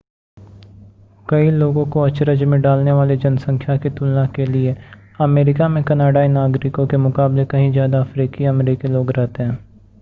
[1.29, 4.75] कई लोगों को अचरज में डालने वाली जनसंख्या की तुलना के लिए
[5.21, 9.57] अमेरिका में कनाडाई नागरिकों के मुकाबले कहीं ज़्यादा अफ़्रीकी अमेरिकी लोग रहते हैं